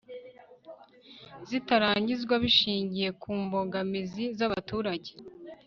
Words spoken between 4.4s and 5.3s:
abaturage